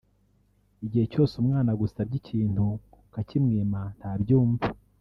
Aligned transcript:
Igihe 0.85 1.05
cyose 1.13 1.33
umwana 1.41 1.69
agusabye 1.75 2.15
ikintu 2.21 2.65
ukakimwima 3.05 3.79
ntabyumva 3.97 4.67